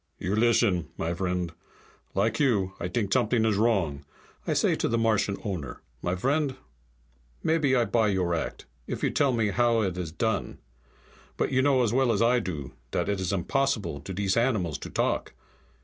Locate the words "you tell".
9.03-9.31